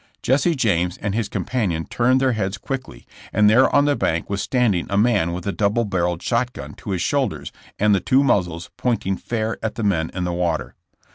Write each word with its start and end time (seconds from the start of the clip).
''Jesse 0.23 0.55
James 0.55 0.97
and 0.97 1.13
his 1.13 1.29
companion 1.29 1.85
turned 1.85 2.19
their 2.19 2.31
heads 2.31 2.57
quickly, 2.57 3.05
and 3.31 3.47
there 3.47 3.69
on 3.71 3.85
the 3.85 3.95
bank 3.95 4.31
was 4.31 4.41
standing 4.41 4.87
a 4.89 4.97
man 4.97 5.31
with 5.31 5.45
a 5.45 5.51
double 5.51 5.85
barreled 5.85 6.23
shot 6.23 6.53
gun 6.53 6.73
to 6.77 6.89
his 6.89 7.03
shoulders 7.03 7.51
and 7.77 7.93
the 7.93 7.99
two 7.99 8.23
muzzles 8.23 8.71
pointing 8.77 9.15
fair 9.15 9.63
at 9.63 9.75
the 9.75 9.83
men 9.83 10.09
in 10.15 10.23
the 10.23 10.33
water. 10.33 10.73